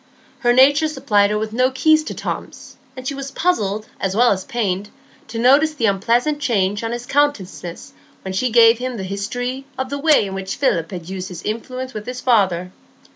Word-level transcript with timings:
Her 0.39 0.51
nature 0.51 0.87
supplied 0.87 1.29
her 1.29 1.37
with 1.37 1.53
no 1.53 1.69
key 1.69 1.95
to 1.95 2.13
Tom's; 2.15 2.75
and 2.97 3.07
she 3.07 3.13
was 3.13 3.29
puzzled 3.29 3.85
as 3.99 4.15
well 4.15 4.31
as 4.31 4.43
pained 4.43 4.89
to 5.27 5.37
notice 5.37 5.75
the 5.75 5.85
unpleasant 5.85 6.39
change 6.39 6.83
on 6.83 6.91
his 6.91 7.05
countenance 7.05 7.93
when 8.23 8.33
she 8.33 8.49
gave 8.49 8.79
him 8.79 8.97
the 8.97 9.03
history 9.03 9.67
of 9.77 9.91
the 9.91 9.99
way 9.99 10.25
in 10.25 10.33
which 10.33 10.55
Philip 10.55 10.89
had 10.89 11.07
used 11.07 11.29
his 11.29 11.43
influence 11.43 11.93
with 11.93 12.07
his 12.07 12.19
father. 12.19 12.71